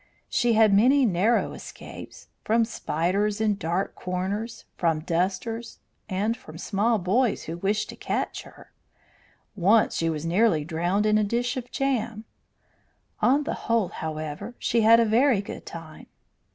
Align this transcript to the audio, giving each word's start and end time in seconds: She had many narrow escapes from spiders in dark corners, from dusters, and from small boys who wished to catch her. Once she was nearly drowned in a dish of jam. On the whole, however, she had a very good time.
She 0.29 0.53
had 0.53 0.73
many 0.73 1.05
narrow 1.05 1.53
escapes 1.53 2.27
from 2.43 2.65
spiders 2.65 3.39
in 3.39 3.53
dark 3.55 3.93
corners, 3.93 4.65
from 4.75 5.01
dusters, 5.01 5.77
and 6.09 6.35
from 6.35 6.57
small 6.57 6.97
boys 6.97 7.43
who 7.43 7.57
wished 7.57 7.89
to 7.89 7.95
catch 7.95 8.41
her. 8.41 8.71
Once 9.55 9.95
she 9.95 10.09
was 10.09 10.25
nearly 10.25 10.65
drowned 10.65 11.05
in 11.05 11.19
a 11.19 11.23
dish 11.23 11.55
of 11.55 11.69
jam. 11.69 12.25
On 13.21 13.43
the 13.43 13.53
whole, 13.69 13.89
however, 13.89 14.55
she 14.57 14.81
had 14.81 14.99
a 14.99 15.05
very 15.05 15.39
good 15.39 15.67
time. 15.67 16.07